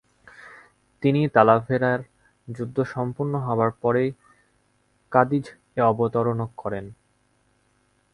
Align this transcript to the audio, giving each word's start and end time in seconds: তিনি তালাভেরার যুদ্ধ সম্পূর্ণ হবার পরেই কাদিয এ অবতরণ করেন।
তিনি 1.03 1.21
তালাভেরার 1.27 1.99
যুদ্ধ 2.47 2.77
সম্পূর্ণ 2.93 3.33
হবার 3.39 3.71
পরেই 3.81 4.09
কাদিয 5.11 5.45
এ 5.77 5.81
অবতরণ 5.83 6.39
করেন। 6.57 6.85